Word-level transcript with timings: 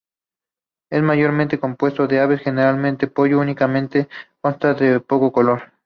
Es 0.89 1.03
mayormente 1.03 1.59
compuesto 1.59 2.07
de 2.07 2.19
aves, 2.21 2.41
generalmente 2.41 3.05
pollo 3.05 3.37
únicamente 3.39 4.09
y 4.09 4.33
consta 4.41 4.73
de 4.73 4.99
poco 4.99 5.31
color. 5.31 5.61